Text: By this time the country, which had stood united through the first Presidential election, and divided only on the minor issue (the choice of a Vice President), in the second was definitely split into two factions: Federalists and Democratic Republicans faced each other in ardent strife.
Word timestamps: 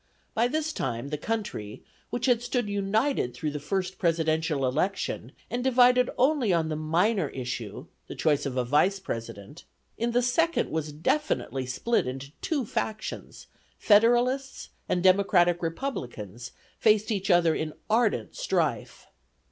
By 0.33 0.47
this 0.47 0.73
time 0.73 1.09
the 1.09 1.15
country, 1.19 1.83
which 2.09 2.25
had 2.25 2.41
stood 2.41 2.67
united 2.67 3.35
through 3.35 3.51
the 3.51 3.59
first 3.59 3.99
Presidential 3.99 4.65
election, 4.67 5.31
and 5.47 5.63
divided 5.63 6.09
only 6.17 6.51
on 6.51 6.69
the 6.69 6.75
minor 6.75 7.27
issue 7.29 7.85
(the 8.07 8.15
choice 8.15 8.47
of 8.47 8.57
a 8.57 8.65
Vice 8.65 8.99
President), 8.99 9.63
in 9.99 10.09
the 10.09 10.23
second 10.23 10.71
was 10.71 10.91
definitely 10.91 11.67
split 11.67 12.07
into 12.07 12.31
two 12.41 12.65
factions: 12.65 13.45
Federalists 13.77 14.69
and 14.89 15.03
Democratic 15.03 15.61
Republicans 15.61 16.51
faced 16.79 17.11
each 17.11 17.29
other 17.29 17.53
in 17.53 17.73
ardent 17.87 18.35
strife. 18.35 19.05